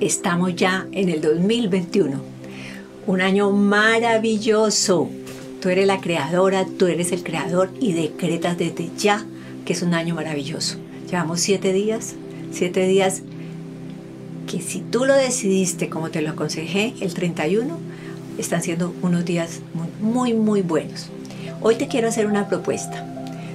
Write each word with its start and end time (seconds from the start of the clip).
estamos 0.00 0.54
ya 0.54 0.86
en 0.92 1.08
el 1.08 1.20
2021. 1.20 2.20
Un 3.06 3.20
año 3.20 3.50
maravilloso. 3.50 5.08
Tú 5.60 5.68
eres 5.68 5.86
la 5.86 6.00
creadora, 6.00 6.66
tú 6.78 6.86
eres 6.86 7.10
el 7.12 7.22
creador 7.22 7.70
y 7.80 7.92
decretas 7.92 8.58
desde 8.58 8.90
ya 8.96 9.24
que 9.64 9.72
es 9.72 9.82
un 9.82 9.94
año 9.94 10.14
maravilloso. 10.14 10.78
Llevamos 11.10 11.40
siete 11.40 11.72
días, 11.72 12.14
siete 12.52 12.86
días 12.86 13.22
que 14.46 14.60
si 14.62 14.80
tú 14.80 15.04
lo 15.04 15.14
decidiste 15.14 15.88
como 15.88 16.10
te 16.10 16.22
lo 16.22 16.30
aconsejé, 16.30 16.94
el 17.00 17.12
31, 17.12 17.76
están 18.38 18.62
siendo 18.62 18.94
unos 19.02 19.24
días 19.24 19.60
muy, 20.00 20.32
muy, 20.32 20.62
buenos. 20.62 21.08
Hoy 21.60 21.74
te 21.74 21.88
quiero 21.88 22.08
hacer 22.08 22.26
una 22.26 22.48
propuesta. 22.48 23.04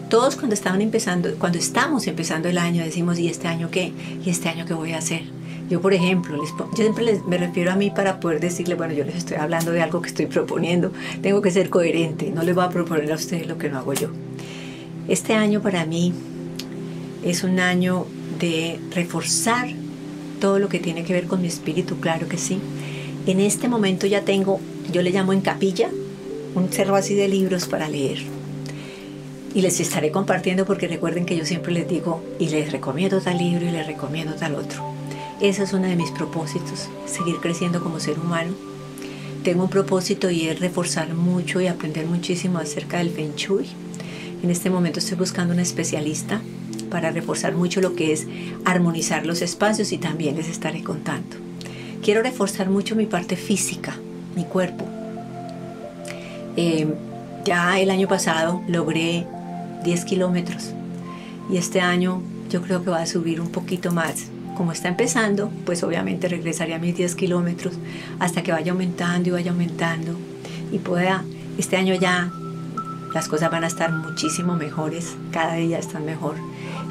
Todos 0.10 0.36
cuando 0.36 0.54
estaban 0.54 0.82
empezando, 0.82 1.34
cuando 1.40 1.58
estamos 1.58 2.06
empezando 2.06 2.50
el 2.50 2.58
año 2.58 2.84
decimos, 2.84 3.18
¿y 3.18 3.28
este 3.28 3.48
año 3.48 3.72
qué? 3.72 3.94
¿Y 4.24 4.30
este 4.30 4.50
año 4.50 4.66
qué 4.66 4.74
voy 4.74 4.92
a 4.92 5.00
hacer? 5.00 5.24
Yo, 5.70 5.82
por 5.82 5.94
ejemplo, 5.94 6.38
yo 6.38 6.76
siempre 6.76 7.20
me 7.26 7.38
refiero 7.38 7.72
a 7.72 7.76
mí 7.76 7.90
para 7.90 8.20
poder 8.20 8.40
decirle, 8.40 8.76
bueno, 8.76 8.94
yo 8.94 9.06
les 9.06 9.16
estoy 9.16 9.38
hablando 9.38 9.72
de 9.72 9.82
algo 9.82 10.02
que 10.02 10.10
estoy 10.10 10.26
proponiendo, 10.26 10.92
tengo 11.22 11.42
que 11.42 11.52
ser 11.52 11.70
coherente, 11.70 12.32
no 12.32 12.44
les 12.44 12.54
voy 12.54 12.66
a 12.66 12.70
proponer 12.70 13.12
a 13.12 13.16
ustedes 13.16 13.48
lo 13.48 13.58
que 13.58 13.70
no 13.70 13.80
hago 13.80 13.94
yo. 13.94 14.10
Este 15.08 15.34
año 15.34 15.62
para 15.62 15.86
mí 15.86 16.14
es 17.24 17.44
un 17.44 17.60
año 17.60 18.06
de 18.40 18.80
reforzar 18.94 19.70
todo 20.40 20.60
lo 20.60 20.68
que 20.68 20.80
tiene 20.80 21.04
que 21.04 21.14
ver 21.14 21.28
con 21.28 21.42
mi 21.42 21.48
espíritu, 21.48 21.98
claro 22.00 22.28
que 22.28 22.38
sí. 22.38 22.60
En 23.26 23.40
este 23.40 23.70
momento 23.70 24.06
ya 24.06 24.22
tengo, 24.22 24.60
yo 24.92 25.02
le 25.02 25.12
llamo 25.12 25.32
en 25.32 25.42
capilla, 25.42 25.90
un 26.56 26.70
cerro 26.70 26.96
así 26.96 27.16
de 27.16 27.30
libros 27.30 27.68
para 27.68 27.88
leer. 27.88 28.20
Y 29.56 29.62
les 29.62 29.80
estaré 29.80 30.12
compartiendo 30.12 30.66
porque 30.66 30.88
recuerden 30.88 31.26
que 31.26 31.38
yo 31.38 31.46
siempre 31.46 31.72
les 31.72 31.88
digo 31.88 32.22
y 32.40 32.50
les 32.50 32.72
recomiendo 32.72 33.22
tal 33.22 33.38
libro 33.38 33.66
y 33.66 33.72
les 33.72 33.88
recomiendo 33.88 34.34
tal 34.34 34.56
otro. 34.56 34.93
Ese 35.44 35.64
es 35.64 35.74
uno 35.74 35.90
de 35.90 35.98
mis 35.98 36.10
propósitos, 36.10 36.88
seguir 37.06 37.36
creciendo 37.42 37.84
como 37.84 38.00
ser 38.00 38.18
humano. 38.18 38.54
Tengo 39.44 39.64
un 39.64 39.70
propósito 39.70 40.30
y 40.30 40.48
es 40.48 40.62
reforzar 40.62 41.14
mucho 41.14 41.60
y 41.60 41.68
aprender 41.68 42.06
muchísimo 42.06 42.60
acerca 42.60 43.00
del 43.00 43.10
Feng 43.10 43.36
Shui. 43.36 43.68
En 44.42 44.50
este 44.50 44.70
momento 44.70 45.00
estoy 45.00 45.18
buscando 45.18 45.54
un 45.54 45.60
especialista 45.60 46.40
para 46.90 47.12
reforzar 47.12 47.56
mucho 47.56 47.82
lo 47.82 47.94
que 47.94 48.14
es 48.14 48.26
armonizar 48.64 49.26
los 49.26 49.42
espacios 49.42 49.92
y 49.92 49.98
también 49.98 50.38
les 50.38 50.48
estaré 50.48 50.82
contando. 50.82 51.36
Quiero 52.02 52.24
reforzar 52.24 52.70
mucho 52.70 52.96
mi 52.96 53.06
parte 53.06 53.36
física, 53.36 53.98
mi 54.38 54.46
cuerpo. 54.46 54.88
Eh, 56.56 56.88
ya 57.44 57.82
el 57.82 57.92
año 57.92 58.08
pasado 58.08 58.62
logré 58.70 59.28
10 59.84 60.06
kilómetros 60.06 60.70
y 61.52 61.58
este 61.58 61.82
año 61.82 62.22
yo 62.50 62.62
creo 62.62 62.82
que 62.82 62.92
va 62.92 63.02
a 63.02 63.06
subir 63.06 63.42
un 63.42 63.50
poquito 63.50 63.92
más 63.92 64.28
como 64.56 64.72
está 64.72 64.88
empezando, 64.88 65.52
pues 65.66 65.84
obviamente 65.84 66.28
regresaré 66.28 66.74
a 66.74 66.80
mis 66.80 66.96
10 66.96 67.16
kilómetros 67.16 67.74
hasta 68.20 68.44
que 68.44 68.52
vaya 68.52 68.72
aumentando 68.72 69.30
y 69.30 69.32
vaya 69.32 69.52
aumentando 69.52 70.16
y 70.72 70.80
pueda, 70.80 71.24
este 71.58 71.78
año 71.78 71.96
ya 71.96 72.32
las 73.14 73.28
cosas 73.28 73.52
van 73.52 73.64
a 73.64 73.68
estar 73.68 73.92
muchísimo 73.92 74.56
mejores, 74.56 75.16
cada 75.32 75.56
día 75.56 75.78
están 75.78 76.06
mejor 76.06 76.36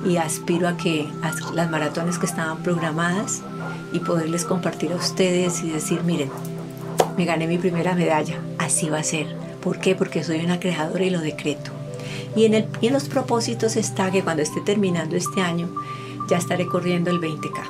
y 0.05 0.17
aspiro 0.17 0.69
a 0.69 0.77
que 0.77 1.09
las 1.55 1.71
maratones 1.71 2.19
que 2.19 2.27
estaban 2.27 2.63
programadas 2.63 3.43
y 3.93 3.99
poderles 3.99 4.45
compartir 4.45 4.93
a 4.93 4.97
ustedes 4.97 5.63
y 5.63 5.71
decir, 5.71 6.03
miren, 6.05 6.31
me 7.17 7.25
gané 7.25 7.47
mi 7.47 7.59
primera 7.59 7.95
medalla, 7.95 8.41
así 8.59 8.89
va 8.89 8.99
a 8.99 9.05
ser. 9.05 9.37
¿Por 9.61 9.79
qué? 9.79 9.95
Porque 9.95 10.25
soy 10.25 10.45
una 10.45 10.59
creadora 10.59 11.05
y 11.05 11.11
lo 11.11 11.21
decreto. 11.21 11.71
Y 12.35 12.47
en, 12.47 12.55
el, 12.55 12.67
y 12.81 12.89
en 12.89 12.95
los 12.95 13.09
propósitos 13.09 13.77
está 13.77 14.11
que 14.11 14.23
cuando 14.23 14.43
esté 14.43 14.61
terminando 14.61 15.17
este 15.17 15.41
año, 15.41 15.69
ya 16.33 16.39
estaré 16.39 16.65
corriendo 16.67 17.11
el 17.11 17.21
20K. 17.21 17.61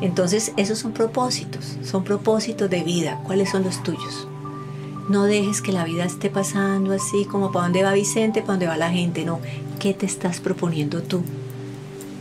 Entonces, 0.00 0.52
esos 0.56 0.78
son 0.78 0.92
propósitos, 0.92 1.76
son 1.84 2.04
propósitos 2.04 2.70
de 2.70 2.82
vida. 2.82 3.20
¿Cuáles 3.26 3.50
son 3.50 3.64
los 3.64 3.82
tuyos? 3.82 4.26
No 5.10 5.24
dejes 5.24 5.60
que 5.60 5.72
la 5.72 5.84
vida 5.84 6.06
esté 6.06 6.30
pasando 6.30 6.94
así 6.94 7.26
como 7.26 7.52
para 7.52 7.64
dónde 7.64 7.82
va 7.82 7.92
Vicente, 7.92 8.40
para 8.40 8.54
dónde 8.54 8.66
va 8.66 8.78
la 8.78 8.90
gente. 8.90 9.26
No, 9.26 9.40
¿qué 9.78 9.92
te 9.92 10.06
estás 10.06 10.40
proponiendo 10.40 11.02
tú? 11.02 11.22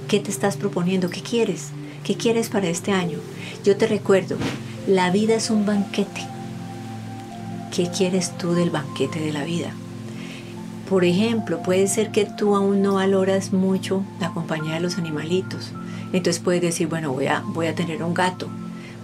¿Qué 0.10 0.20
te 0.20 0.30
estás 0.30 0.58
proponiendo? 0.58 1.10
¿Qué 1.10 1.22
quieres? 1.22 1.70
¿Qué 2.04 2.18
quieres 2.18 2.50
para 2.50 2.68
este 2.68 2.92
año? 2.92 3.20
Yo 3.64 3.78
te 3.78 3.88
recuerdo, 3.88 4.36
la 4.88 5.10
vida 5.10 5.36
es 5.36 5.50
un 5.50 5.66
banquete. 5.66 6.28
¿Qué 7.74 7.90
quieres 7.90 8.38
tú 8.38 8.52
del 8.56 8.72
banquete 8.72 9.22
de 9.22 9.32
la 9.32 9.46
vida? 9.46 9.74
Por 10.92 11.06
ejemplo, 11.06 11.64
puede 11.64 11.88
ser 11.88 12.12
que 12.12 12.26
tú 12.26 12.54
aún 12.54 12.82
no 12.82 12.96
valoras 12.96 13.54
mucho 13.54 14.04
la 14.20 14.32
compañía 14.32 14.74
de 14.74 14.82
los 14.82 14.98
animalitos. 14.98 15.72
Entonces 16.12 16.44
puedes 16.44 16.62
decir, 16.62 16.88
bueno, 16.88 17.14
voy 17.14 17.28
a, 17.28 17.42
voy 17.46 17.68
a 17.68 17.76
tener 17.76 18.04
un 18.04 18.14
gato, 18.14 18.50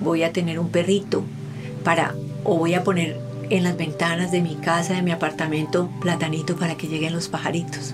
voy 0.02 0.24
a 0.24 0.34
tener 0.34 0.60
un 0.60 0.68
perrito, 0.68 1.24
para, 1.86 2.14
o 2.44 2.58
voy 2.58 2.74
a 2.74 2.84
poner 2.84 3.18
en 3.50 3.64
las 3.64 3.78
ventanas 3.78 4.34
de 4.34 4.42
mi 4.42 4.56
casa, 4.56 4.96
de 4.96 5.02
mi 5.02 5.12
apartamento, 5.12 5.90
platanito 6.02 6.58
para 6.58 6.76
que 6.76 6.90
lleguen 6.90 7.14
los 7.14 7.30
pajaritos. 7.30 7.94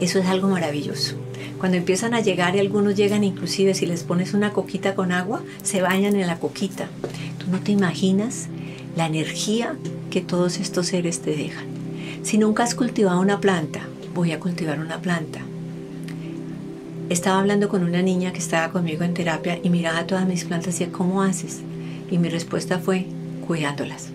Eso 0.00 0.18
es 0.18 0.24
algo 0.24 0.48
maravilloso. 0.48 1.16
Cuando 1.58 1.76
empiezan 1.76 2.14
a 2.14 2.20
llegar 2.20 2.56
y 2.56 2.60
algunos 2.60 2.96
llegan 2.96 3.22
inclusive 3.22 3.74
si 3.74 3.84
les 3.84 4.02
pones 4.02 4.32
una 4.32 4.54
coquita 4.54 4.94
con 4.94 5.12
agua, 5.12 5.42
se 5.62 5.82
bañan 5.82 6.16
en 6.16 6.26
la 6.26 6.38
coquita. 6.38 6.88
Tú 7.36 7.50
no 7.50 7.60
te 7.60 7.72
imaginas 7.72 8.48
la 8.96 9.04
energía 9.04 9.76
que 10.08 10.22
todos 10.22 10.58
estos 10.58 10.86
seres 10.86 11.20
te 11.20 11.36
dejan. 11.36 11.69
Si 12.22 12.36
nunca 12.36 12.64
has 12.64 12.74
cultivado 12.74 13.20
una 13.20 13.40
planta, 13.40 13.80
voy 14.14 14.32
a 14.32 14.40
cultivar 14.40 14.78
una 14.78 14.98
planta. 14.98 15.40
Estaba 17.08 17.40
hablando 17.40 17.68
con 17.68 17.82
una 17.82 18.02
niña 18.02 18.32
que 18.32 18.38
estaba 18.38 18.70
conmigo 18.70 19.04
en 19.04 19.14
terapia 19.14 19.58
y 19.62 19.70
miraba 19.70 20.06
todas 20.06 20.28
mis 20.28 20.44
plantas 20.44 20.68
y 20.68 20.84
decía, 20.84 20.92
¿cómo 20.92 21.22
haces? 21.22 21.60
Y 22.10 22.18
mi 22.18 22.28
respuesta 22.28 22.78
fue, 22.78 23.06
cuidándolas. 23.46 24.10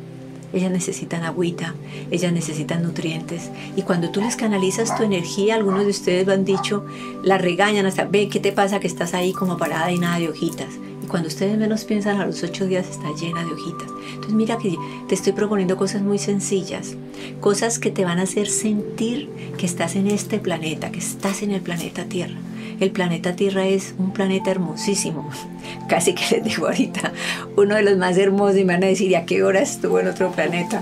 Ellas 0.54 0.72
necesitan 0.72 1.24
agüita, 1.24 1.74
ellas 2.12 2.32
necesitan 2.32 2.84
nutrientes. 2.84 3.50
Y 3.76 3.82
cuando 3.82 4.12
tú 4.12 4.22
les 4.22 4.36
canalizas 4.36 4.96
tu 4.96 5.04
energía, 5.04 5.56
algunos 5.56 5.84
de 5.84 5.90
ustedes 5.90 6.28
lo 6.28 6.34
han 6.34 6.46
dicho, 6.46 6.86
la 7.24 7.38
regañan 7.38 7.86
hasta, 7.88 8.06
ve, 8.06 8.30
¿qué 8.30 8.40
te 8.40 8.54
pasa 8.54 8.80
que 8.80 8.88
estás 8.88 9.14
ahí 9.14 9.34
como 9.34 9.58
parada 9.58 9.92
y 9.92 9.98
nada 9.98 10.20
de 10.20 10.30
hojitas? 10.30 10.70
Y 11.06 11.08
cuando 11.08 11.28
ustedes 11.28 11.56
menos 11.56 11.86
piensan, 11.86 12.20
a 12.20 12.26
los 12.26 12.42
ocho 12.42 12.66
días 12.66 12.88
está 12.90 13.14
llena 13.14 13.46
de 13.46 13.52
hojitas. 13.52 13.90
Entonces 14.08 14.34
mira 14.34 14.58
que 14.58 14.76
te 15.08 15.14
estoy 15.14 15.34
proponiendo 15.34 15.78
cosas 15.78 16.02
muy 16.02 16.18
sencillas, 16.18 16.96
cosas 17.42 17.78
que 17.78 17.92
te 17.92 18.04
van 18.04 18.18
a 18.18 18.24
hacer 18.24 18.48
sentir 18.48 19.30
que 19.56 19.68
estás 19.68 19.96
en 19.96 20.08
este 20.08 20.40
planeta, 20.40 20.92
que 20.92 20.98
estás 20.98 21.44
en 21.44 21.52
el 21.52 21.62
planeta 21.62 22.06
Tierra. 22.06 22.34
El 22.80 22.90
planeta 22.90 23.36
Tierra 23.36 23.68
es 23.68 23.94
un 24.00 24.14
planeta 24.14 24.50
hermosísimo. 24.50 25.30
Casi 25.90 26.16
que 26.16 26.38
les 26.38 26.44
digo 26.44 26.66
ahorita, 26.66 27.14
uno 27.56 27.76
de 27.76 27.84
los 27.84 28.00
más 28.00 28.18
hermosos 28.18 28.58
y 28.58 28.66
me 28.66 28.74
van 28.74 28.86
a 28.86 28.88
decir, 28.88 29.16
a 29.16 29.26
qué 29.26 29.44
hora 29.44 29.62
estuvo 29.62 30.00
en 30.00 30.08
otro 30.08 30.32
planeta? 30.32 30.82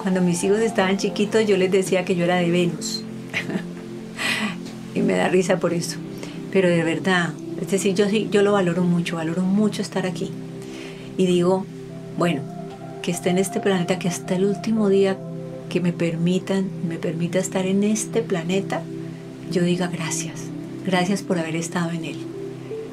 Cuando 0.00 0.20
mis 0.20 0.44
hijos 0.44 0.60
estaban 0.60 0.98
chiquitos 0.98 1.48
yo 1.48 1.56
les 1.56 1.72
decía 1.72 2.04
que 2.04 2.14
yo 2.14 2.22
era 2.22 2.36
de 2.36 2.48
Venus. 2.48 3.02
y 4.94 5.00
me 5.00 5.14
da 5.14 5.26
risa 5.26 5.58
por 5.58 5.74
eso. 5.74 5.98
Pero 6.52 6.68
de 6.68 6.84
verdad, 6.84 7.30
es 7.62 7.70
decir, 7.70 7.94
yo, 7.94 8.08
yo 8.08 8.42
lo 8.42 8.52
valoro 8.52 8.82
mucho, 8.82 9.16
valoro 9.16 9.42
mucho 9.42 9.82
estar 9.82 10.04
aquí. 10.04 10.32
Y 11.16 11.26
digo, 11.26 11.64
bueno, 12.18 12.42
que 13.02 13.12
esté 13.12 13.30
en 13.30 13.38
este 13.38 13.60
planeta, 13.60 14.00
que 14.00 14.08
hasta 14.08 14.34
el 14.34 14.46
último 14.46 14.88
día 14.88 15.16
que 15.68 15.80
me 15.80 15.92
permitan, 15.92 16.68
me 16.88 16.96
permita 16.96 17.38
estar 17.38 17.64
en 17.64 17.84
este 17.84 18.20
planeta, 18.20 18.82
yo 19.52 19.62
diga 19.62 19.86
gracias, 19.86 20.40
gracias 20.84 21.22
por 21.22 21.38
haber 21.38 21.54
estado 21.54 21.92
en 21.92 22.04
él. 22.04 22.16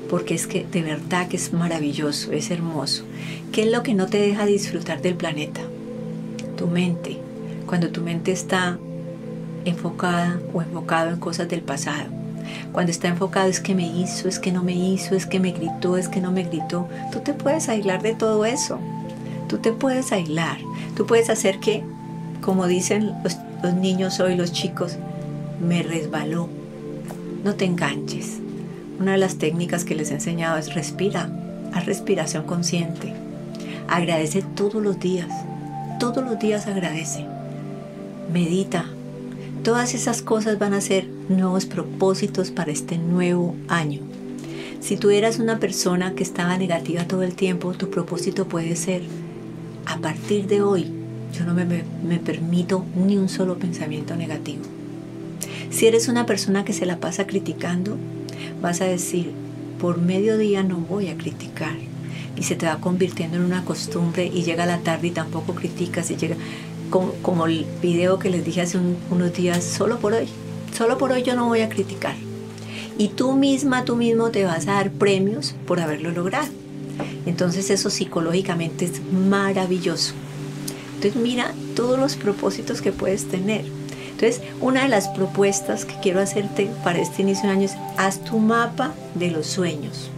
Porque 0.07 0.35
es 0.35 0.45
que 0.45 0.67
de 0.71 0.83
verdad 0.83 1.27
que 1.27 1.37
es 1.37 1.51
maravilloso, 1.51 2.31
es 2.31 2.51
hermoso. 2.51 3.05
¿Qué 3.51 3.63
es 3.63 3.71
lo 3.71 3.81
que 3.81 3.95
no 3.95 4.05
te 4.05 4.19
deja 4.19 4.45
disfrutar 4.45 5.01
del 5.01 5.15
planeta? 5.15 5.61
Tu 6.57 6.67
mente. 6.67 7.17
Cuando 7.65 7.89
tu 7.89 8.01
mente 8.01 8.31
está 8.31 8.77
enfocada 9.65 10.39
o 10.53 10.61
enfocado 10.61 11.09
en 11.09 11.19
cosas 11.19 11.49
del 11.49 11.61
pasado. 11.61 12.18
Cuando 12.71 12.91
está 12.91 13.07
enfocado 13.07 13.49
es 13.49 13.59
que 13.59 13.75
me 13.75 13.87
hizo, 13.87 14.27
es 14.27 14.39
que 14.39 14.51
no 14.51 14.63
me 14.63 14.73
hizo, 14.73 15.15
es 15.15 15.25
que 15.25 15.39
me 15.39 15.51
gritó, 15.51 15.97
es 15.97 16.07
que 16.07 16.21
no 16.21 16.31
me 16.31 16.43
gritó. 16.43 16.87
Tú 17.11 17.19
te 17.19 17.33
puedes 17.33 17.67
aislar 17.69 18.01
de 18.01 18.13
todo 18.13 18.45
eso. 18.45 18.79
Tú 19.47 19.57
te 19.57 19.73
puedes 19.73 20.11
aislar. 20.11 20.57
Tú 20.95 21.05
puedes 21.05 21.29
hacer 21.29 21.59
que, 21.59 21.83
como 22.41 22.67
dicen 22.67 23.13
los, 23.23 23.37
niños 23.73 24.19
hoy, 24.19 24.35
los 24.35 24.51
chicos, 24.51 24.97
me 25.59 25.81
resbaló. 25.81 26.47
No 27.43 27.55
te 27.55 27.65
enganches. 27.65 28.39
Una 28.99 29.13
de 29.13 29.17
las 29.17 29.37
técnicas 29.37 29.85
que 29.85 29.95
les 29.95 30.11
he 30.11 30.15
enseñado 30.15 30.57
es 30.57 30.75
respira, 30.75 31.29
haz 31.73 31.85
respiración 31.85 32.45
consciente. 32.45 33.13
Agradece 33.87 34.43
todos 34.43 34.83
los 34.83 34.99
días. 34.99 35.29
Todos 35.99 36.23
los 36.23 36.37
días 36.37 36.67
agradece. 36.67 37.25
Medita. 38.31 38.85
Todas 39.63 39.95
esas 39.95 40.21
cosas 40.21 40.59
van 40.59 40.73
a 40.73 40.81
ser 40.81 41.18
nuevos 41.29 41.65
propósitos 41.65 42.51
para 42.51 42.71
este 42.71 42.97
nuevo 42.97 43.55
año. 43.67 44.01
Si 44.81 44.97
tú 44.97 45.09
eras 45.09 45.39
una 45.39 45.59
persona 45.59 46.15
que 46.15 46.23
estaba 46.23 46.57
negativa 46.57 47.05
todo 47.05 47.23
el 47.23 47.35
tiempo, 47.35 47.73
tu 47.73 47.89
propósito 47.89 48.47
puede 48.47 48.75
ser, 48.75 49.03
a 49.85 49.97
partir 49.97 50.47
de 50.47 50.61
hoy, 50.61 50.91
yo 51.33 51.45
no 51.45 51.53
me, 51.53 51.65
me, 51.65 52.17
permito 52.17 52.85
ni 52.95 53.17
un 53.17 53.29
solo 53.29 53.57
pensamiento 53.59 54.15
negativo. 54.15 54.63
Si 55.69 55.85
eres 55.85 56.07
una 56.07 56.25
persona 56.25 56.65
que 56.65 56.73
se 56.73 56.85
la 56.85 56.97
pasa 56.97 57.27
criticando, 57.27 57.97
vas 58.61 58.81
a 58.81 58.85
decir, 58.85 59.31
por 59.79 59.99
mediodía 59.99 60.63
no 60.63 60.77
voy 60.77 61.09
a 61.09 61.17
criticar. 61.17 61.75
y 62.35 62.43
se 62.43 62.55
te 62.55 62.67
va 62.67 62.79
convirtiendo 62.79 63.35
en 63.35 63.43
una 63.43 63.65
costumbre 63.65 64.25
y 64.25 64.43
llega 64.43 64.65
la 64.65 64.77
tarde 64.77 65.07
y 65.07 65.11
tampoco 65.11 65.55
criticas 65.55 66.09
y 66.09 66.15
llega 66.15 66.37
como, 66.89 67.11
como 67.21 67.47
el 67.47 67.65
video 67.81 68.17
que 68.17 68.29
les 68.29 68.45
dije 68.45 68.61
hace 68.61 68.79
unos 69.11 69.33
días, 69.33 69.61
solo 69.61 69.99
por 69.99 70.13
hoy, 70.13 70.27
solo 70.79 70.97
por 70.97 71.11
hoy 71.11 71.23
yo 71.23 71.35
no 71.35 71.47
voy 71.47 71.59
a 71.59 71.67
criticar. 71.67 72.15
Y 72.97 73.09
tú 73.09 73.33
misma, 73.33 73.83
tú 73.83 73.97
mismo 73.97 74.29
te 74.29 74.45
vas 74.45 74.65
a 74.69 74.75
dar 74.75 74.91
premios 74.91 75.53
por 75.67 75.81
haberlo 75.81 76.09
logrado. 76.11 76.47
Entonces 77.25 77.69
eso 77.69 77.89
psicológicamente 77.89 78.85
es 78.85 79.01
maravilloso. 79.11 80.13
Entonces 80.95 81.21
mira 81.21 81.53
todos 81.75 81.99
los 81.99 82.15
propósitos 82.15 82.81
que 82.81 82.93
puedes 82.93 83.25
tener. 83.25 83.65
Entonces, 84.11 84.41
una 84.61 84.83
de 84.83 84.87
las 84.87 85.09
propuestas 85.09 85.83
que 85.83 85.95
quiero 86.01 86.21
hacerte 86.21 86.69
para 86.81 86.99
este 86.99 87.23
inicio 87.23 87.49
de 87.49 87.55
año 87.55 87.65
es 87.65 87.75
haz 87.97 88.23
tu 88.23 88.39
mapa 88.39 88.93
de 89.15 89.31
los 89.31 89.47
sueños. 89.47 90.09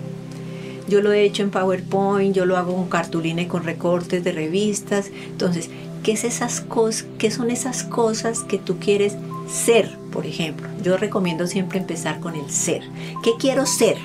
Yo 0.87 1.01
lo 1.01 1.11
he 1.11 1.23
hecho 1.23 1.41
en 1.41 1.49
PowerPoint, 1.49 2.35
yo 2.35 2.45
lo 2.45 2.57
hago 2.57 2.75
con 2.75 2.87
cartulina 2.87 3.41
y 3.41 3.47
con 3.47 3.63
recortes 3.63 4.23
de 4.23 4.31
revistas. 4.31 5.09
Entonces, 5.25 5.71
¿qué, 6.03 6.11
es 6.11 6.23
esas 6.23 6.61
cosas, 6.61 7.07
¿qué 7.17 7.31
son 7.31 7.49
esas 7.49 7.83
cosas 7.83 8.41
que 8.41 8.59
tú 8.59 8.77
quieres 8.77 9.15
ser, 9.47 9.97
por 10.11 10.25
ejemplo? 10.25 10.67
Yo 10.83 10.97
recomiendo 10.97 11.47
siempre 11.47 11.79
empezar 11.79 12.19
con 12.19 12.35
el 12.35 12.49
ser. 12.49 12.83
¿Qué 13.23 13.31
quiero 13.39 13.65
ser? 13.65 13.97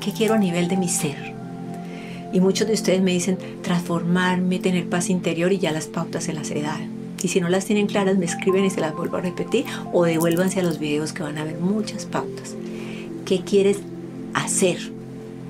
¿Qué 0.00 0.12
quiero 0.12 0.34
a 0.34 0.38
nivel 0.38 0.68
de 0.68 0.76
mi 0.76 0.88
ser? 0.88 1.34
Y 2.32 2.40
muchos 2.40 2.68
de 2.68 2.74
ustedes 2.74 3.02
me 3.02 3.12
dicen 3.12 3.38
transformarme, 3.62 4.58
tener 4.58 4.88
paz 4.88 5.10
interior 5.10 5.52
y 5.52 5.58
ya 5.58 5.72
las 5.72 5.86
pautas 5.86 6.24
se 6.24 6.32
las 6.32 6.50
he 6.50 6.62
dado. 6.62 6.84
Y 7.22 7.28
si 7.28 7.40
no 7.40 7.48
las 7.48 7.66
tienen 7.66 7.86
claras, 7.86 8.16
me 8.16 8.24
escriben 8.24 8.64
y 8.64 8.70
se 8.70 8.80
las 8.80 8.94
vuelvo 8.94 9.16
a 9.16 9.20
repetir 9.20 9.64
o 9.92 10.04
devuélvanse 10.04 10.60
a 10.60 10.62
los 10.62 10.78
videos 10.78 11.12
que 11.12 11.22
van 11.22 11.38
a 11.38 11.44
ver 11.44 11.58
muchas 11.58 12.06
pautas. 12.06 12.54
¿Qué 13.26 13.42
quieres 13.42 13.78
hacer? 14.32 14.78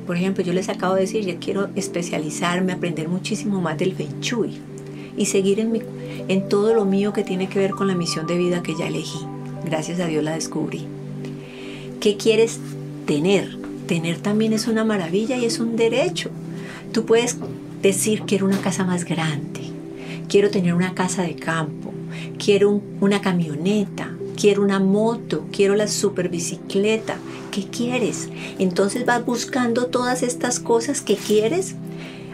Por 0.06 0.16
ejemplo, 0.16 0.42
yo 0.42 0.52
les 0.52 0.68
acabo 0.68 0.94
de 0.94 1.02
decir, 1.02 1.24
yo 1.24 1.38
quiero 1.38 1.68
especializarme, 1.76 2.72
aprender 2.72 3.08
muchísimo 3.08 3.60
más 3.60 3.78
del 3.78 3.94
Feng 3.94 4.20
y 5.16 5.26
seguir 5.26 5.60
en, 5.60 5.70
mi, 5.70 5.82
en 6.28 6.48
todo 6.48 6.74
lo 6.74 6.84
mío 6.84 7.12
que 7.12 7.24
tiene 7.24 7.48
que 7.48 7.58
ver 7.58 7.72
con 7.72 7.88
la 7.88 7.94
misión 7.94 8.26
de 8.26 8.38
vida 8.38 8.62
que 8.62 8.76
ya 8.76 8.88
elegí. 8.88 9.20
Gracias 9.64 10.00
a 10.00 10.06
Dios 10.06 10.24
la 10.24 10.34
descubrí. 10.34 10.86
¿Qué 12.00 12.16
quieres 12.16 12.58
tener? 13.06 13.58
Tener 13.86 14.18
también 14.18 14.52
es 14.52 14.68
una 14.68 14.84
maravilla 14.84 15.36
y 15.36 15.44
es 15.44 15.58
un 15.58 15.76
derecho. 15.76 16.30
Tú 16.92 17.04
puedes 17.04 17.36
decir, 17.82 18.22
quiero 18.22 18.46
una 18.46 18.60
casa 18.60 18.84
más 18.84 19.04
grande, 19.04 19.60
quiero 20.28 20.50
tener 20.50 20.74
una 20.74 20.94
casa 20.94 21.22
de 21.22 21.34
campo, 21.34 21.92
quiero 22.38 22.80
una 23.00 23.20
camioneta, 23.20 24.12
quiero 24.36 24.62
una 24.62 24.80
moto, 24.80 25.44
quiero 25.52 25.76
la 25.76 25.88
super 25.88 26.28
bicicleta. 26.28 27.16
¿Qué 27.50 27.64
quieres? 27.64 28.28
Entonces 28.58 29.04
vas 29.04 29.24
buscando 29.24 29.86
todas 29.86 30.22
estas 30.22 30.60
cosas 30.60 31.00
que 31.00 31.16
quieres. 31.16 31.74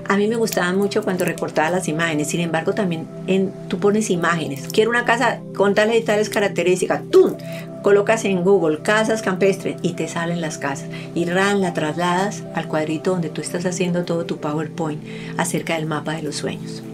A 0.09 0.17
mí 0.17 0.29
me 0.29 0.37
gustaba 0.37 0.73
mucho 0.73 1.03
cuando 1.03 1.25
recortaba 1.25 1.69
las 1.71 1.89
imágenes, 1.89 2.29
sin 2.29 2.41
embargo 2.41 2.75
también 2.75 3.09
en, 3.27 3.53
tú 3.69 3.79
pones 3.79 4.09
imágenes. 4.11 4.69
Quiero 4.73 4.91
una 4.91 5.05
casa 5.05 5.41
con 5.57 5.75
tales 5.75 6.01
y 6.01 6.05
tales 6.05 6.31
características. 6.31 7.03
Tú 7.11 7.37
colocas 7.83 8.25
en 8.25 8.45
Google 8.45 8.83
casas 8.83 9.21
campestres 9.21 9.77
y 9.83 9.95
te 9.95 10.07
salen 10.07 10.41
las 10.41 10.59
casas. 10.59 10.89
Y 11.15 11.25
RAN 11.25 11.61
la 11.61 11.75
trasladas 11.75 12.45
al 12.55 12.69
cuadrito 12.69 13.11
donde 13.11 13.31
tú 13.31 13.41
estás 13.41 13.67
haciendo 13.67 14.05
todo 14.05 14.27
tu 14.27 14.39
PowerPoint 14.39 15.03
acerca 15.39 15.75
del 15.75 15.87
mapa 15.87 16.13
de 16.13 16.23
los 16.23 16.37
sueños. 16.37 16.85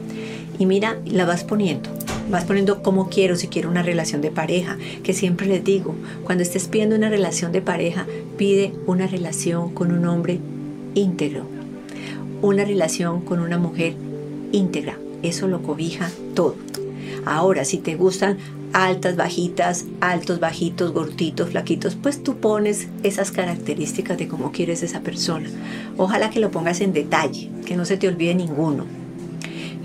Y 0.58 0.64
mira, 0.64 0.96
la 1.04 1.26
vas 1.26 1.44
poniendo. 1.44 1.90
Vas 2.30 2.44
poniendo 2.44 2.82
cómo 2.82 3.10
quiero, 3.10 3.36
si 3.36 3.48
quiero 3.48 3.68
una 3.68 3.82
relación 3.82 4.22
de 4.22 4.30
pareja, 4.30 4.78
que 5.02 5.12
siempre 5.12 5.46
les 5.46 5.62
digo, 5.64 5.94
cuando 6.24 6.42
estés 6.42 6.68
pidiendo 6.68 6.96
una 6.96 7.10
relación 7.10 7.52
de 7.52 7.60
pareja, 7.60 8.06
pide 8.38 8.72
una 8.86 9.06
relación 9.06 9.74
con 9.74 9.92
un 9.92 10.06
hombre 10.06 10.38
íntegro, 10.94 11.46
una 12.42 12.64
relación 12.64 13.22
con 13.22 13.40
una 13.40 13.56
mujer 13.56 13.94
íntegra. 14.52 14.98
Eso 15.22 15.48
lo 15.48 15.62
cobija 15.62 16.10
todo. 16.34 16.56
Ahora, 17.24 17.64
si 17.64 17.78
te 17.78 17.94
gustan 17.94 18.36
altas, 18.72 19.16
bajitas, 19.16 19.84
altos, 20.00 20.40
bajitos, 20.40 20.92
gorditos, 20.92 21.50
flaquitos, 21.50 21.94
pues 21.94 22.22
tú 22.22 22.36
pones 22.36 22.88
esas 23.02 23.30
características 23.30 24.18
de 24.18 24.28
cómo 24.28 24.50
quieres 24.50 24.82
esa 24.82 25.00
persona. 25.00 25.48
Ojalá 25.96 26.30
que 26.30 26.40
lo 26.40 26.50
pongas 26.50 26.80
en 26.80 26.92
detalle, 26.92 27.50
que 27.64 27.76
no 27.76 27.84
se 27.84 27.96
te 27.96 28.08
olvide 28.08 28.34
ninguno. 28.34 29.01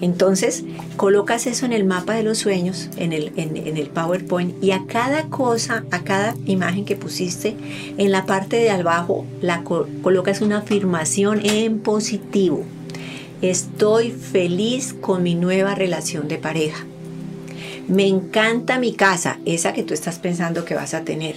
Entonces, 0.02 0.64
colocas 0.96 1.48
eso 1.48 1.66
en 1.66 1.74
el 1.74 1.84
mapa 1.84 2.14
de 2.14 2.24
los 2.24 2.38
sueños, 2.38 2.90
en 2.98 3.14
el, 3.14 3.90
PowerPoint, 3.94 4.64
y 4.64 4.72
a 4.72 4.84
cada 4.88 5.24
cosa, 5.24 5.86
a 5.92 6.04
cada 6.04 6.36
imagen 6.46 6.86
que 6.86 6.96
pusiste, 6.96 7.56
en 7.98 8.12
la 8.12 8.26
parte 8.26 8.58
de 8.58 8.70
abajo, 8.70 9.26
la 9.42 9.64
colocas 9.64 10.42
una 10.42 10.60
afirmación 10.60 11.44
en 11.44 11.80
positivo. 11.80 12.64
Estoy 13.42 14.12
feliz 14.12 14.94
con 14.94 15.24
mi 15.24 15.36
nueva 15.36 15.76
relación 15.76 16.28
de 16.28 16.38
pareja. 16.38 16.86
Me 17.88 18.08
encanta 18.08 18.80
mi 18.80 18.94
casa, 18.94 19.40
esa 19.46 19.74
que 19.74 19.84
tú 19.84 19.94
estás 19.94 20.20
pensando 20.20 20.66
que 20.66 20.76
vas 20.76 20.94
a 20.94 21.04
tener. 21.04 21.36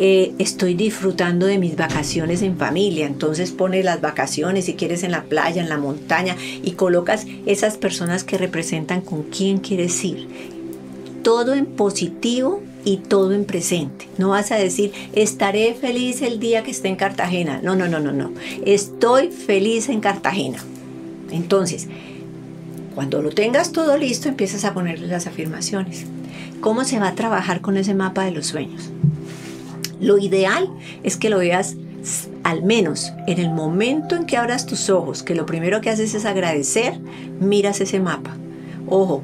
Eh, 0.00 0.32
estoy 0.38 0.74
disfrutando 0.74 1.46
de 1.46 1.58
mis 1.58 1.74
vacaciones 1.74 2.42
en 2.42 2.56
familia. 2.56 3.04
Entonces 3.06 3.50
pones 3.50 3.84
las 3.84 4.00
vacaciones, 4.00 4.66
si 4.66 4.74
quieres, 4.74 5.02
en 5.02 5.10
la 5.10 5.24
playa, 5.24 5.60
en 5.60 5.68
la 5.68 5.76
montaña, 5.76 6.36
y 6.62 6.72
colocas 6.72 7.26
esas 7.46 7.76
personas 7.78 8.22
que 8.22 8.38
representan 8.38 9.00
con 9.00 9.24
quién 9.24 9.58
quieres 9.58 10.04
ir. 10.04 10.28
Todo 11.24 11.52
en 11.52 11.66
positivo 11.66 12.62
y 12.84 12.98
todo 12.98 13.32
en 13.32 13.44
presente. 13.44 14.06
No 14.18 14.28
vas 14.28 14.52
a 14.52 14.56
decir, 14.56 14.92
estaré 15.14 15.74
feliz 15.74 16.22
el 16.22 16.38
día 16.38 16.62
que 16.62 16.70
esté 16.70 16.86
en 16.86 16.94
Cartagena. 16.94 17.60
No, 17.64 17.74
no, 17.74 17.88
no, 17.88 17.98
no, 17.98 18.12
no. 18.12 18.30
Estoy 18.64 19.32
feliz 19.32 19.88
en 19.88 19.98
Cartagena. 19.98 20.58
Entonces, 21.32 21.88
cuando 22.94 23.20
lo 23.20 23.30
tengas 23.30 23.72
todo 23.72 23.96
listo, 23.96 24.28
empiezas 24.28 24.64
a 24.64 24.74
ponerle 24.74 25.08
las 25.08 25.26
afirmaciones. 25.26 26.06
¿Cómo 26.60 26.84
se 26.84 27.00
va 27.00 27.08
a 27.08 27.14
trabajar 27.16 27.60
con 27.60 27.76
ese 27.76 27.94
mapa 27.94 28.24
de 28.24 28.30
los 28.30 28.46
sueños? 28.46 28.90
Lo 30.00 30.18
ideal 30.18 30.68
es 31.02 31.16
que 31.16 31.30
lo 31.30 31.38
veas 31.38 31.76
al 32.44 32.62
menos 32.62 33.12
en 33.26 33.38
el 33.38 33.50
momento 33.50 34.14
en 34.14 34.24
que 34.24 34.36
abras 34.36 34.66
tus 34.66 34.88
ojos, 34.88 35.22
que 35.22 35.34
lo 35.34 35.46
primero 35.46 35.80
que 35.80 35.90
haces 35.90 36.14
es 36.14 36.24
agradecer, 36.24 36.98
miras 37.40 37.80
ese 37.80 38.00
mapa. 38.00 38.36
Ojo, 38.86 39.22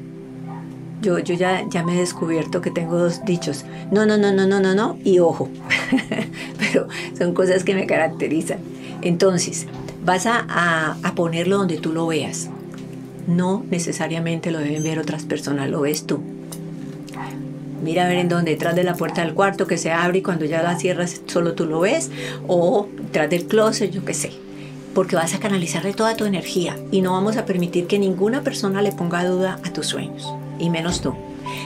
yo, 1.00 1.18
yo 1.18 1.34
ya, 1.34 1.64
ya 1.68 1.82
me 1.82 1.94
he 1.94 1.98
descubierto 1.98 2.60
que 2.60 2.70
tengo 2.70 2.98
dos 2.98 3.24
dichos. 3.24 3.64
No, 3.90 4.06
no, 4.06 4.16
no, 4.16 4.32
no, 4.32 4.46
no, 4.46 4.60
no, 4.60 4.74
no 4.74 4.98
y 5.04 5.18
ojo. 5.20 5.48
Pero 6.58 6.88
son 7.16 7.34
cosas 7.34 7.64
que 7.64 7.74
me 7.74 7.86
caracterizan. 7.86 8.58
Entonces, 9.02 9.66
vas 10.04 10.26
a, 10.26 10.96
a 11.02 11.14
ponerlo 11.14 11.58
donde 11.58 11.78
tú 11.78 11.92
lo 11.92 12.06
veas 12.06 12.50
no 13.26 13.64
necesariamente 13.70 14.50
lo 14.50 14.58
deben 14.58 14.82
ver 14.82 14.98
otras 14.98 15.24
personas, 15.24 15.70
lo 15.70 15.82
ves 15.82 16.06
tú. 16.06 16.20
Mira 17.84 18.06
a 18.06 18.08
ver 18.08 18.16
en 18.16 18.30
dónde, 18.30 18.52
detrás 18.52 18.74
de 18.74 18.82
la 18.82 18.94
puerta 18.94 19.20
del 19.20 19.34
cuarto 19.34 19.66
que 19.66 19.76
se 19.76 19.92
abre 19.92 20.20
y 20.20 20.22
cuando 20.22 20.46
ya 20.46 20.62
la 20.62 20.78
cierras 20.78 21.20
solo 21.26 21.52
tú 21.52 21.66
lo 21.66 21.80
ves, 21.80 22.10
o 22.48 22.88
detrás 22.96 23.28
del 23.28 23.44
closet, 23.44 23.90
yo 23.90 24.06
qué 24.06 24.14
sé. 24.14 24.32
Porque 24.94 25.16
vas 25.16 25.34
a 25.34 25.38
canalizarle 25.38 25.92
toda 25.92 26.16
tu 26.16 26.24
energía 26.24 26.78
y 26.90 27.02
no 27.02 27.12
vamos 27.12 27.36
a 27.36 27.44
permitir 27.44 27.86
que 27.86 27.98
ninguna 27.98 28.40
persona 28.40 28.80
le 28.80 28.92
ponga 28.92 29.22
duda 29.26 29.60
a 29.62 29.70
tus 29.70 29.86
sueños, 29.86 30.26
y 30.58 30.70
menos 30.70 31.02
tú. 31.02 31.14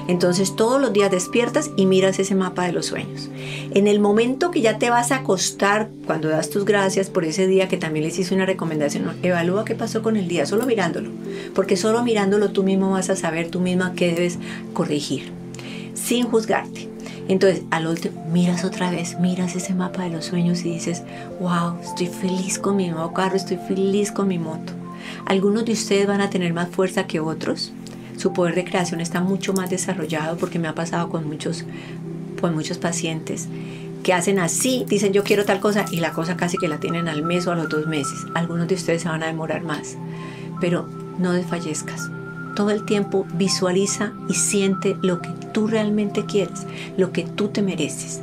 Entonces 0.08 0.56
todos 0.56 0.80
los 0.80 0.92
días 0.92 1.12
despiertas 1.12 1.70
y 1.76 1.86
miras 1.86 2.18
ese 2.18 2.34
mapa 2.34 2.66
de 2.66 2.72
los 2.72 2.86
sueños. 2.86 3.30
En 3.74 3.86
el 3.86 4.00
momento 4.00 4.50
que 4.50 4.60
ya 4.60 4.76
te 4.76 4.90
vas 4.90 5.12
a 5.12 5.18
acostar, 5.18 5.88
cuando 6.04 6.28
das 6.28 6.50
tus 6.50 6.64
gracias 6.64 7.10
por 7.10 7.24
ese 7.24 7.46
día 7.46 7.68
que 7.68 7.76
también 7.76 8.04
les 8.04 8.18
hice 8.18 8.34
una 8.34 8.44
recomendación, 8.44 9.16
evalúa 9.22 9.64
qué 9.64 9.76
pasó 9.76 10.02
con 10.02 10.16
el 10.16 10.26
día, 10.26 10.46
solo 10.46 10.66
mirándolo. 10.66 11.10
Porque 11.54 11.76
solo 11.76 12.02
mirándolo 12.02 12.50
tú 12.50 12.64
mismo 12.64 12.90
vas 12.90 13.08
a 13.08 13.14
saber 13.14 13.50
tú 13.50 13.60
misma 13.60 13.92
qué 13.94 14.12
debes 14.12 14.40
corregir, 14.72 15.30
sin 15.98 16.26
juzgarte. 16.26 16.88
Entonces, 17.28 17.62
al 17.70 17.86
último, 17.86 18.24
miras 18.32 18.64
otra 18.64 18.90
vez, 18.90 19.18
miras 19.20 19.54
ese 19.54 19.74
mapa 19.74 20.04
de 20.04 20.10
los 20.10 20.24
sueños 20.24 20.64
y 20.64 20.70
dices, 20.70 21.02
wow, 21.40 21.78
estoy 21.82 22.06
feliz 22.06 22.58
con 22.58 22.76
mi 22.76 22.88
nuevo 22.88 23.12
carro, 23.12 23.36
estoy 23.36 23.58
feliz 23.58 24.10
con 24.10 24.28
mi 24.28 24.38
moto. 24.38 24.72
Algunos 25.26 25.64
de 25.66 25.72
ustedes 25.72 26.06
van 26.06 26.22
a 26.22 26.30
tener 26.30 26.54
más 26.54 26.70
fuerza 26.70 27.06
que 27.06 27.20
otros, 27.20 27.72
su 28.16 28.32
poder 28.32 28.54
de 28.54 28.64
creación 28.64 29.00
está 29.00 29.20
mucho 29.20 29.52
más 29.52 29.70
desarrollado 29.70 30.38
porque 30.38 30.58
me 30.58 30.68
ha 30.68 30.74
pasado 30.74 31.08
con 31.08 31.26
muchos, 31.28 31.64
con 32.40 32.54
muchos 32.54 32.78
pacientes 32.78 33.48
que 34.02 34.12
hacen 34.12 34.38
así, 34.38 34.84
dicen 34.88 35.12
yo 35.12 35.22
quiero 35.22 35.44
tal 35.44 35.60
cosa 35.60 35.84
y 35.90 36.00
la 36.00 36.12
cosa 36.12 36.36
casi 36.36 36.56
que 36.56 36.68
la 36.68 36.80
tienen 36.80 37.08
al 37.08 37.22
mes 37.22 37.46
o 37.46 37.52
a 37.52 37.56
los 37.56 37.68
dos 37.68 37.86
meses. 37.86 38.18
Algunos 38.34 38.66
de 38.66 38.74
ustedes 38.74 39.02
se 39.02 39.08
van 39.08 39.22
a 39.22 39.26
demorar 39.26 39.62
más, 39.62 39.96
pero 40.60 40.88
no 41.18 41.32
desfallezcas. 41.32 42.10
Todo 42.58 42.70
el 42.70 42.84
tiempo 42.84 43.24
visualiza 43.34 44.14
y 44.28 44.34
siente 44.34 44.96
lo 45.00 45.22
que 45.22 45.28
tú 45.52 45.68
realmente 45.68 46.24
quieres, 46.24 46.66
lo 46.96 47.12
que 47.12 47.22
tú 47.22 47.50
te 47.50 47.62
mereces 47.62 48.20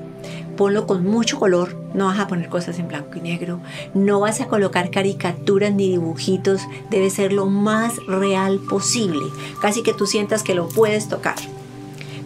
ponlo 0.58 0.88
con 0.88 1.06
mucho 1.06 1.38
color, 1.38 1.75
no 1.94 2.06
vas 2.06 2.20
a 2.20 2.27
poner 2.27 2.48
cosas 2.48 2.80
en 2.80 2.88
blanco 2.88 3.18
y 3.18 3.22
negro, 3.22 3.60
no 3.94 4.22
vas 4.22 4.39
a 4.39 4.48
colocar 4.48 4.89
caricaturas 4.89 5.74
ni 5.74 5.89
dibujitos, 5.89 6.62
debe 6.89 7.10
ser 7.10 7.34
lo 7.34 7.46
más 7.46 7.98
real 8.08 8.60
posible, 8.70 9.25
casi 9.62 9.84
que 9.84 9.94
tú 9.94 10.06
sientas 10.06 10.44
que 10.44 10.56
lo 10.56 10.70
puedes 10.70 11.10
tocar. 11.10 11.36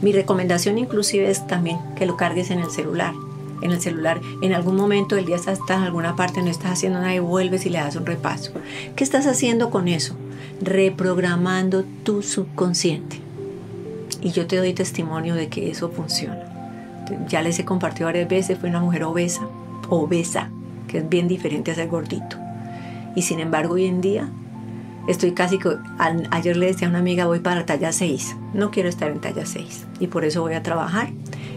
Mi 0.04 0.12
recomendación 0.12 0.78
inclusive 0.78 1.30
es 1.30 1.48
también 1.48 1.80
que 1.96 2.06
lo 2.06 2.18
cargues 2.18 2.52
en 2.52 2.60
el 2.60 2.70
celular, 2.70 3.14
en 3.62 3.72
el 3.72 3.82
celular, 3.82 4.22
en 4.42 4.54
algún 4.54 4.76
momento 4.76 5.16
del 5.16 5.26
día 5.26 5.36
estás 5.36 5.60
en 5.68 5.84
alguna 5.84 6.16
parte, 6.16 6.42
no 6.42 6.50
estás 6.50 6.74
haciendo 6.74 7.00
nada 7.00 7.16
y 7.16 7.20
vuelves 7.20 7.66
y 7.66 7.70
le 7.70 7.80
das 7.80 7.96
un 7.96 8.06
repaso. 8.06 8.52
¿Qué 8.96 9.04
estás 9.04 9.26
haciendo 9.26 9.72
con 9.72 9.88
eso? 9.88 10.16
Reprogramando 10.62 11.84
tu 12.04 12.22
subconsciente. 12.22 13.20
Y 14.22 14.32
yo 14.32 14.48
te 14.48 14.58
doy 14.58 14.74
testimonio 14.74 15.36
de 15.36 15.48
que 15.48 15.70
eso 15.70 15.90
funciona. 15.90 16.44
Ya 17.28 17.42
les 17.42 17.58
he 17.60 17.66
compartido 17.66 18.08
varias 18.08 18.28
veces, 18.28 18.60
fue 18.60 18.70
una 18.70 18.82
mujer 18.82 19.04
obesa, 19.04 19.48
obesa, 19.90 20.50
que 20.88 21.00
es 21.00 21.10
bien 21.10 21.28
diferente 21.28 21.72
a 21.72 21.76
ser 21.76 21.88
gordito. 21.88 22.38
Y 23.16 23.22
sin 23.22 23.40
embargo 23.40 23.76
hoy 23.76 23.86
en 23.86 24.02
día 24.02 24.30
estoy 25.08 25.32
casi 25.32 25.58
que... 25.58 25.78
Ayer 26.32 26.58
le 26.58 26.68
decía 26.68 26.88
a 26.88 26.90
una 26.90 27.00
amiga, 27.00 27.26
voy 27.26 27.40
para 27.40 27.66
talla 27.66 27.92
6. 27.92 28.36
No 28.54 28.72
quiero 28.72 28.90
estar 28.90 29.10
en 29.12 29.20
talla 29.20 29.46
6. 29.46 29.88
Y 30.00 30.08
por 30.08 30.26
eso 30.26 30.42
voy 30.42 30.54
a 30.54 30.64
trabajar. 30.64 31.10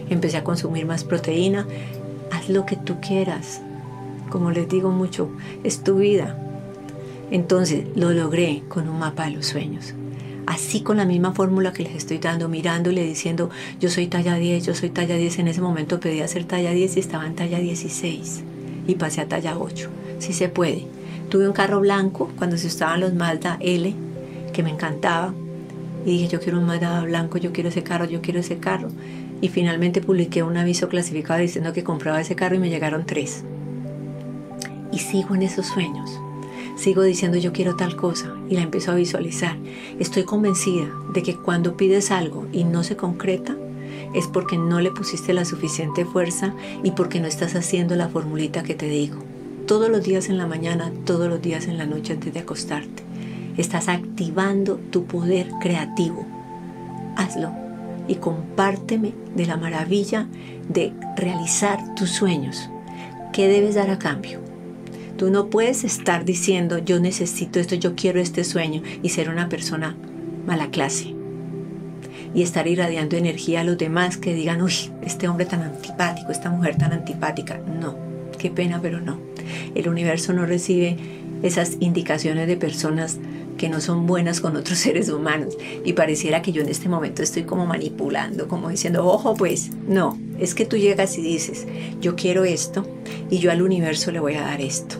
Empecé 0.09 0.37
a 0.37 0.43
consumir 0.43 0.85
más 0.85 1.03
proteína. 1.03 1.67
Haz 2.31 2.49
lo 2.49 2.65
que 2.65 2.75
tú 2.75 2.99
quieras. 3.01 3.61
Como 4.29 4.51
les 4.51 4.67
digo 4.67 4.89
mucho, 4.89 5.29
es 5.63 5.83
tu 5.83 5.97
vida. 5.97 6.37
Entonces 7.31 7.85
lo 7.95 8.11
logré 8.11 8.63
con 8.67 8.87
un 8.89 8.99
mapa 8.99 9.25
de 9.25 9.31
los 9.31 9.47
sueños. 9.47 9.93
Así 10.45 10.81
con 10.81 10.97
la 10.97 11.05
misma 11.05 11.31
fórmula 11.33 11.71
que 11.71 11.83
les 11.83 11.95
estoy 11.95 12.17
dando, 12.17 12.49
mirándole, 12.49 13.03
diciendo, 13.03 13.49
yo 13.79 13.89
soy 13.89 14.07
talla 14.07 14.35
10, 14.35 14.65
yo 14.65 14.75
soy 14.75 14.89
talla 14.89 15.15
10. 15.15 15.39
En 15.39 15.47
ese 15.47 15.61
momento 15.61 15.99
pedí 15.99 16.25
ser 16.27 16.43
talla 16.43 16.71
10 16.71 16.97
y 16.97 16.99
estaba 16.99 17.25
en 17.25 17.35
talla 17.35 17.59
16. 17.59 18.43
Y 18.87 18.95
pasé 18.95 19.21
a 19.21 19.27
talla 19.27 19.57
8. 19.57 19.89
Si 20.19 20.33
se 20.33 20.49
puede. 20.49 20.85
Tuve 21.29 21.47
un 21.47 21.53
carro 21.53 21.79
blanco 21.79 22.29
cuando 22.37 22.57
se 22.57 22.67
usaban 22.67 22.99
los 22.99 23.13
Mazda 23.13 23.57
L, 23.61 23.93
que 24.51 24.63
me 24.63 24.69
encantaba. 24.69 25.33
Y 26.05 26.11
dije, 26.11 26.27
yo 26.27 26.39
quiero 26.41 26.59
un 26.59 26.65
Mazda 26.65 27.01
blanco, 27.05 27.37
yo 27.37 27.53
quiero 27.53 27.69
ese 27.69 27.83
carro, 27.83 28.05
yo 28.05 28.21
quiero 28.21 28.41
ese 28.41 28.57
carro. 28.57 28.89
Y 29.39 29.47
finalmente 29.47 30.01
publiqué 30.01 30.43
un 30.43 30.57
aviso 30.57 30.89
clasificado 30.89 31.39
diciendo 31.39 31.71
que 31.71 31.83
compraba 31.83 32.19
ese 32.19 32.35
carro 32.35 32.55
y 32.55 32.59
me 32.59 32.69
llegaron 32.69 33.05
tres. 33.05 33.43
Y 34.91 34.99
sigo 34.99 35.35
en 35.35 35.43
esos 35.43 35.67
sueños. 35.67 36.19
Sigo 36.75 37.03
diciendo 37.03 37.37
yo 37.37 37.53
quiero 37.53 37.75
tal 37.75 37.95
cosa 37.95 38.35
y 38.49 38.55
la 38.55 38.61
empiezo 38.61 38.91
a 38.91 38.95
visualizar. 38.95 39.57
Estoy 39.99 40.23
convencida 40.23 40.91
de 41.13 41.23
que 41.23 41.35
cuando 41.35 41.77
pides 41.77 42.11
algo 42.11 42.47
y 42.51 42.63
no 42.63 42.83
se 42.83 42.95
concreta, 42.95 43.55
es 44.13 44.27
porque 44.27 44.57
no 44.57 44.79
le 44.79 44.91
pusiste 44.91 45.33
la 45.33 45.45
suficiente 45.45 46.05
fuerza 46.05 46.53
y 46.83 46.91
porque 46.91 47.19
no 47.19 47.27
estás 47.27 47.55
haciendo 47.55 47.95
la 47.95 48.09
formulita 48.09 48.63
que 48.63 48.75
te 48.75 48.87
digo 48.87 49.23
todos 49.65 49.89
los 49.89 50.03
días 50.03 50.29
en 50.29 50.37
la 50.37 50.47
mañana, 50.47 50.91
todos 51.05 51.29
los 51.29 51.41
días 51.41 51.67
en 51.67 51.77
la 51.77 51.85
noche 51.85 52.13
antes 52.13 52.33
de 52.33 52.39
acostarte. 52.39 53.03
Estás 53.57 53.87
activando 53.87 54.79
tu 54.91 55.05
poder 55.05 55.49
creativo. 55.61 56.25
Hazlo 57.15 57.51
y 58.07 58.15
compárteme 58.15 59.13
de 59.35 59.45
la 59.45 59.57
maravilla 59.57 60.27
de 60.67 60.93
realizar 61.15 61.95
tus 61.95 62.09
sueños. 62.09 62.69
¿Qué 63.31 63.47
debes 63.47 63.75
dar 63.75 63.89
a 63.89 63.99
cambio? 63.99 64.42
Tú 65.17 65.29
no 65.29 65.49
puedes 65.49 65.83
estar 65.83 66.25
diciendo 66.25 66.79
yo 66.79 66.99
necesito 66.99 67.59
esto, 67.59 67.75
yo 67.75 67.95
quiero 67.95 68.19
este 68.19 68.43
sueño 68.43 68.81
y 69.01 69.09
ser 69.09 69.29
una 69.29 69.49
persona 69.49 69.95
mala 70.45 70.69
clase. 70.69 71.13
Y 72.33 72.41
estar 72.41 72.67
irradiando 72.67 73.15
energía 73.15 73.61
a 73.61 73.63
los 73.63 73.77
demás 73.77 74.17
que 74.17 74.33
digan, 74.33 74.61
uy, 74.61 74.73
este 75.03 75.27
hombre 75.27 75.45
tan 75.45 75.61
antipático, 75.61 76.31
esta 76.31 76.49
mujer 76.49 76.77
tan 76.77 76.91
antipática. 76.91 77.59
No, 77.79 77.95
qué 78.39 78.49
pena, 78.49 78.79
pero 78.81 78.99
no. 78.99 79.19
El 79.75 79.87
universo 79.87 80.33
no 80.33 80.45
recibe 80.45 80.97
esas 81.43 81.77
indicaciones 81.79 82.47
de 82.47 82.57
personas 82.57 83.19
que 83.57 83.69
no 83.69 83.81
son 83.81 84.07
buenas 84.07 84.41
con 84.41 84.55
otros 84.55 84.77
seres 84.79 85.09
humanos. 85.09 85.57
Y 85.85 85.93
pareciera 85.93 86.41
que 86.41 86.51
yo 86.51 86.61
en 86.61 86.69
este 86.69 86.89
momento 86.89 87.21
estoy 87.21 87.43
como 87.43 87.65
manipulando, 87.65 88.47
como 88.47 88.69
diciendo, 88.69 89.05
ojo 89.05 89.35
pues, 89.35 89.71
no, 89.87 90.17
es 90.43 90.55
que 90.55 90.65
tú 90.65 90.77
llegas 90.77 91.17
y 91.17 91.21
dices, 91.21 91.65
yo 92.01 92.15
quiero 92.15 92.43
esto 92.43 92.85
y 93.29 93.39
yo 93.39 93.51
al 93.51 93.61
universo 93.61 94.11
le 94.11 94.19
voy 94.19 94.35
a 94.35 94.41
dar 94.41 94.61
esto. 94.61 94.95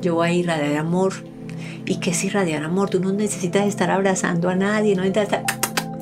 Yo 0.00 0.16
voy 0.16 0.28
a 0.28 0.32
irradiar 0.32 0.76
amor. 0.76 1.12
¿Y 1.86 1.96
qué 1.96 2.10
es 2.10 2.24
irradiar 2.24 2.62
amor? 2.62 2.90
Tú 2.90 3.00
no 3.00 3.12
necesitas 3.12 3.66
estar 3.66 3.90
abrazando 3.90 4.48
a 4.48 4.54
nadie, 4.54 4.94
no 4.94 5.02
necesitas 5.02 5.40
estar 5.40 5.44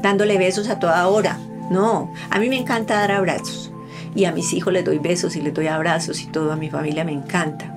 dándole 0.02 0.38
besos 0.38 0.68
a 0.68 0.78
toda 0.78 1.06
hora. 1.08 1.38
No, 1.70 2.12
a 2.30 2.38
mí 2.38 2.48
me 2.48 2.58
encanta 2.58 2.94
dar 2.94 3.12
abrazos 3.12 3.70
y 4.14 4.24
a 4.24 4.32
mis 4.32 4.52
hijos 4.52 4.72
les 4.72 4.84
doy 4.84 4.98
besos 4.98 5.36
y 5.36 5.40
les 5.40 5.54
doy 5.54 5.68
abrazos 5.68 6.20
y 6.20 6.26
todo, 6.26 6.52
a 6.52 6.56
mi 6.56 6.70
familia 6.70 7.04
me 7.04 7.12
encanta. 7.12 7.76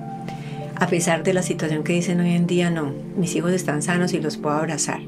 A 0.76 0.88
pesar 0.88 1.22
de 1.22 1.32
la 1.32 1.42
situación 1.42 1.84
que 1.84 1.92
dicen 1.92 2.20
hoy 2.20 2.34
en 2.34 2.46
día, 2.46 2.70
no, 2.70 2.92
mis 3.16 3.34
hijos 3.36 3.52
están 3.52 3.82
sanos 3.82 4.12
y 4.12 4.20
los 4.20 4.36
puedo 4.36 4.56
abrazar. 4.56 5.00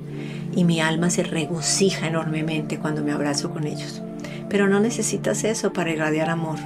Y 0.54 0.64
mi 0.64 0.80
alma 0.80 1.10
se 1.10 1.24
regocija 1.24 2.06
enormemente 2.06 2.78
cuando 2.78 3.02
me 3.02 3.12
abrazo 3.12 3.50
con 3.50 3.66
ellos. 3.66 4.00
Pero 4.48 4.68
no 4.68 4.80
necesitas 4.80 5.44
eso 5.44 5.72
para 5.72 5.90
irradiar 5.90 6.30
amor. 6.30 6.58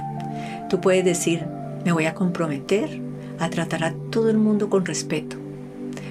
Tú 0.69 0.81
puedes 0.81 1.03
decir, 1.03 1.45
me 1.83 1.91
voy 1.91 2.05
a 2.05 2.13
comprometer 2.13 3.01
a 3.39 3.49
tratar 3.49 3.83
a 3.83 3.93
todo 4.11 4.29
el 4.29 4.37
mundo 4.37 4.69
con 4.69 4.85
respeto. 4.85 5.37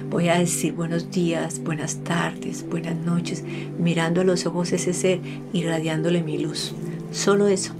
Voy 0.09 0.27
a 0.27 0.37
decir 0.37 0.73
buenos 0.73 1.09
días, 1.09 1.63
buenas 1.63 1.97
tardes, 2.03 2.67
buenas 2.67 2.97
noches, 2.97 3.43
mirando 3.79 4.21
a 4.21 4.23
los 4.25 4.45
ojos 4.45 4.73
ese 4.73 4.93
ser, 4.93 5.21
irradiándole 5.53 6.21
mi 6.21 6.37
luz. 6.37 6.75
Solo 7.11 7.47
eso 7.47 7.73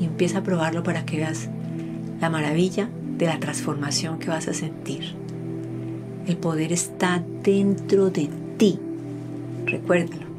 y 0.00 0.04
empieza 0.04 0.38
a 0.38 0.42
probarlo 0.42 0.82
para 0.82 1.04
que 1.04 1.16
veas 1.16 1.48
la 2.20 2.30
maravilla 2.30 2.88
de 3.18 3.26
la 3.26 3.40
transformación 3.40 4.18
que 4.18 4.28
vas 4.28 4.46
a 4.48 4.54
sentir. 4.54 5.14
El 6.26 6.36
poder 6.36 6.72
está 6.72 7.22
dentro 7.42 8.10
de 8.10 8.28
ti. 8.56 8.78
Recuérdalo. 9.64 10.35